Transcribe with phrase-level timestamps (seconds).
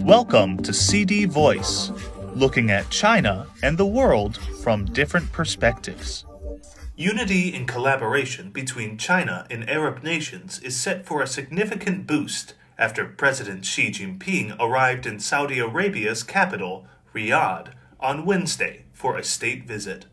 [0.00, 1.90] Welcome to CD Voice,
[2.34, 6.24] looking at China and the world from different perspectives.
[6.94, 13.04] Unity and collaboration between China and Arab nations is set for a significant boost after
[13.04, 20.06] President Xi Jinping arrived in Saudi Arabia's capital, Riyadh, on Wednesday for a state visit.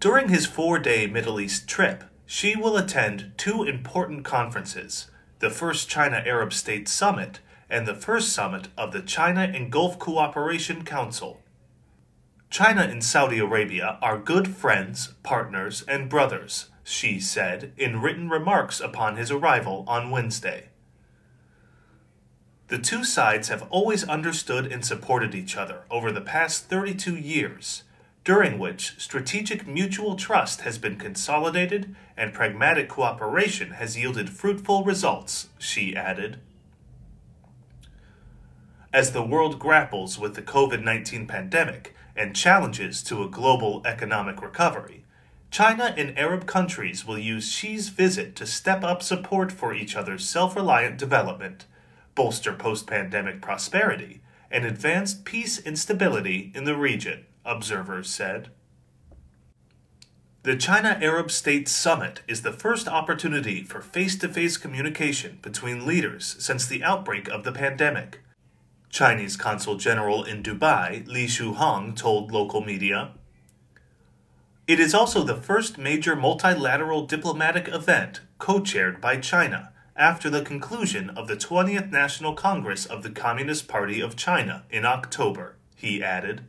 [0.00, 5.10] During his four day Middle East trip, Xi will attend two important conferences
[5.40, 9.98] the first China Arab States Summit and the first summit of the China and Gulf
[9.98, 11.40] Cooperation Council.
[12.50, 18.80] China and Saudi Arabia are good friends, partners, and brothers, Xi said in written remarks
[18.80, 20.68] upon his arrival on Wednesday.
[22.68, 27.84] The two sides have always understood and supported each other over the past 32 years,
[28.24, 35.48] during which strategic mutual trust has been consolidated and pragmatic cooperation has yielded fruitful results,
[35.58, 36.38] Xi added.
[38.92, 44.42] As the world grapples with the COVID 19 pandemic and challenges to a global economic
[44.42, 45.04] recovery,
[45.50, 50.28] China and Arab countries will use Xi's visit to step up support for each other's
[50.28, 51.66] self reliant development,
[52.14, 58.50] bolster post pandemic prosperity, and advance peace and stability in the region, observers said.
[60.42, 65.86] The China Arab States Summit is the first opportunity for face to face communication between
[65.86, 68.20] leaders since the outbreak of the pandemic
[68.88, 73.12] Chinese Consul General in Dubai, Li Xuhang, told local media.
[74.66, 80.42] It is also the first major multilateral diplomatic event co chaired by China after the
[80.42, 86.02] conclusion of the 20th National Congress of the Communist Party of China in October, he
[86.02, 86.42] added.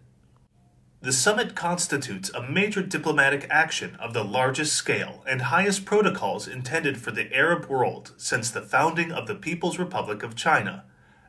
[1.04, 7.02] The summit constitutes a major diplomatic action of the largest scale and highest protocols intended
[7.02, 10.84] for the Arab world since the founding of the People's Republic of China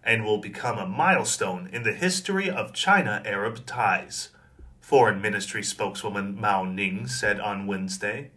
[0.04, 4.28] and will become a milestone in the history of China Arab ties,
[4.78, 8.30] Foreign Ministry spokeswoman Mao Ning said on Wednesday.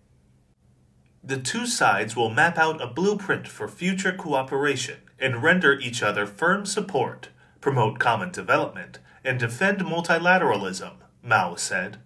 [1.22, 6.26] The two sides will map out a blueprint for future cooperation and render each other
[6.26, 7.28] firm support,
[7.60, 10.94] promote common development, and defend multilateralism,
[11.26, 11.98] Mao said.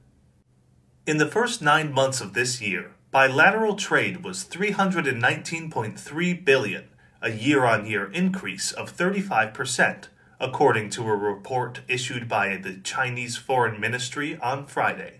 [1.05, 6.85] In the first nine months of this year, bilateral trade was 319.3 billion,
[7.21, 10.05] a year on year increase of 35%,
[10.39, 15.19] according to a report issued by the Chinese Foreign Ministry on Friday.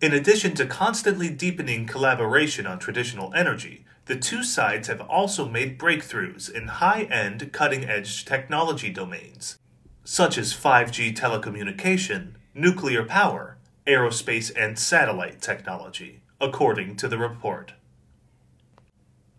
[0.00, 5.78] In addition to constantly deepening collaboration on traditional energy, the two sides have also made
[5.78, 9.58] breakthroughs in high end, cutting edge technology domains,
[10.04, 17.72] such as 5G telecommunication, nuclear power, aerospace, and satellite technology, according to the report.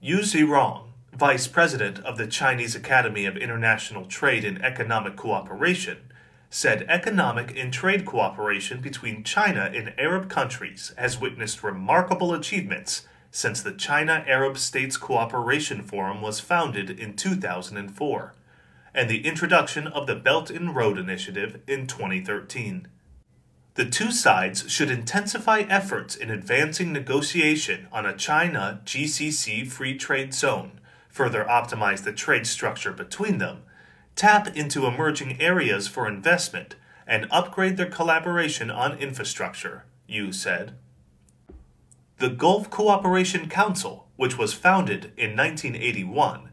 [0.02, 5.98] Yu Zhirong, vice president of the Chinese Academy of International Trade and Economic Cooperation,
[6.50, 13.62] said economic and trade cooperation between China and Arab countries has witnessed remarkable achievements since
[13.62, 18.34] the China Arab States Cooperation Forum was founded in 2004
[18.94, 22.88] and the introduction of the Belt and Road Initiative in 2013.
[23.80, 30.34] The two sides should intensify efforts in advancing negotiation on a China GCC free trade
[30.34, 33.64] zone further optimize the trade structure between them,
[34.18, 36.76] tap into emerging areas for investment,
[37.08, 40.76] and upgrade their collaboration on infrastructure, Yu said.
[42.18, 46.50] The Gulf Cooperation Council, which was founded in 1981,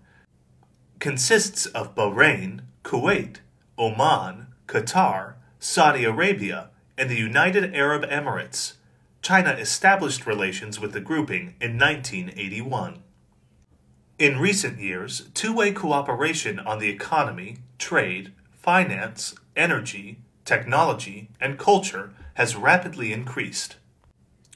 [1.01, 3.39] consists of Bahrain, Kuwait,
[3.77, 8.75] Oman, Qatar, Saudi Arabia, and the United Arab Emirates.
[9.23, 13.03] China established relations with the grouping in 1981.
[14.19, 22.15] In recent years, two way cooperation on the economy, trade, finance, energy, technology, and culture
[22.35, 23.77] has rapidly increased.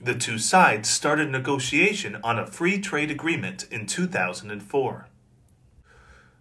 [0.01, 5.10] The two sides started negotiation on a free trade agreement in 2004.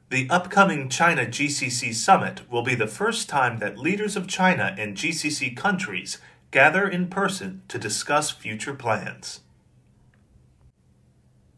[0.10, 4.98] The upcoming China GCC summit will be the first time that leaders of China and
[4.98, 6.18] GCC countries
[6.50, 9.42] gather in person to discuss future plans.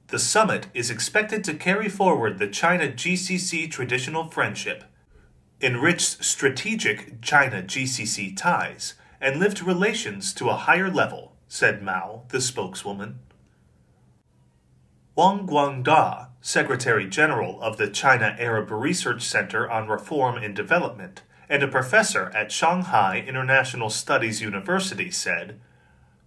[0.07, 4.83] The summit is expected to carry forward the China GCC traditional friendship,
[5.61, 12.41] enrich strategic China GCC ties, and lift relations to a higher level, said Mao, the
[12.41, 13.19] spokeswoman.
[15.13, 21.61] Wang Guangda, Secretary General of the China Arab Research Center on Reform and Development and
[21.61, 25.59] a professor at Shanghai International Studies University, said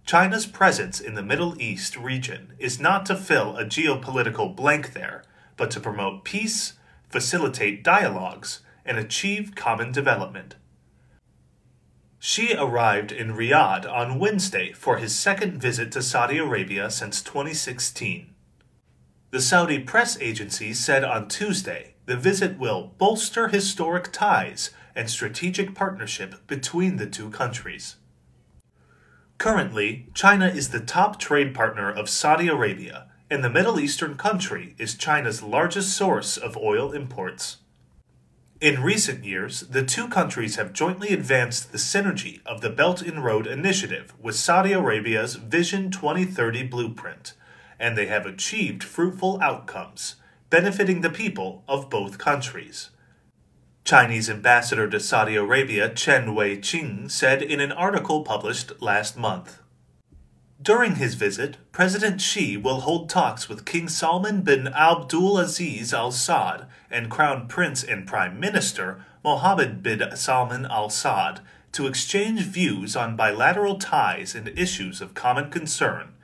[0.05, 5.23] China's presence in the Middle East region is not to fill a geopolitical blank there,
[5.57, 6.73] but to promote peace,
[7.09, 10.53] facilitate dialogues, and achieve common development.
[12.19, 18.34] Xi arrived in Riyadh on Wednesday for his second visit to Saudi Arabia since 2016.
[19.31, 25.75] The Saudi press agency said on Tuesday the visit will bolster historic ties and strategic
[25.75, 27.97] partnership between the two countries.
[29.37, 34.75] Currently, China is the top trade partner of Saudi Arabia, and the Middle Eastern country
[34.77, 37.57] is China's largest source of oil imports.
[38.61, 43.23] In recent years, the two countries have jointly advanced the synergy of the Belt and
[43.23, 47.33] Road Initiative with Saudi Arabia's Vision 2030 blueprint,
[47.79, 50.15] and they have achieved fruitful outcomes,
[50.49, 52.89] benefiting the people of both countries.
[53.83, 59.59] Chinese ambassador to Saudi Arabia Chen Weiqing said in an article published last month.
[60.59, 66.65] During his visit, President Xi will hold talks with King Salman bin Abdulaziz Al Saud
[66.89, 71.41] and Crown Prince and Prime Minister Mohammed bin Salman Al Saud
[71.73, 76.14] to exchange views on bilateral ties and issues of common concern,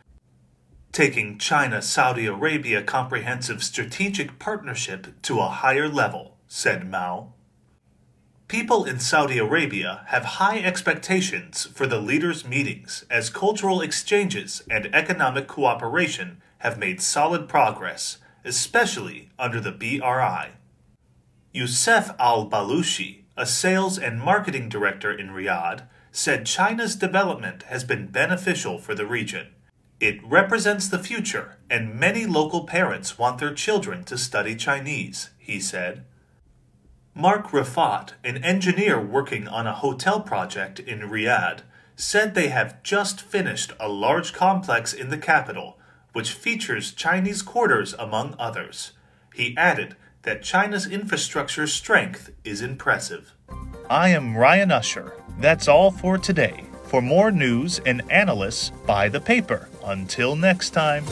[0.91, 7.33] taking China Saudi Arabia comprehensive strategic partnership to a higher level, said Mao.
[8.47, 14.93] People in Saudi Arabia have high expectations for the leaders' meetings as cultural exchanges and
[14.93, 20.51] economic cooperation have made solid progress, especially under the BRI.
[21.53, 28.07] Youssef Al Balushi, a sales and marketing director in Riyadh, said China's development has been
[28.07, 29.47] beneficial for the region.
[30.01, 35.59] It represents the future, and many local parents want their children to study Chinese, he
[35.59, 36.06] said.
[37.13, 41.59] Mark Rafat, an engineer working on a hotel project in Riyadh,
[41.95, 45.77] said they have just finished a large complex in the capital,
[46.13, 48.94] which features Chinese quarters among others.
[49.36, 53.36] He added that China's infrastructure strength is impressive.
[53.88, 55.13] I am Ryan Usher.
[55.38, 56.65] That's all for today.
[56.86, 59.69] For more news and analysis, buy the paper.
[59.83, 61.05] Until next time.